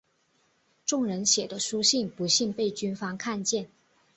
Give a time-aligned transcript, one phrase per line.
[0.83, 3.69] 众人写的书信不幸被军方看见。